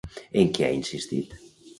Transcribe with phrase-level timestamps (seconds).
[0.43, 1.37] En què ha insistit?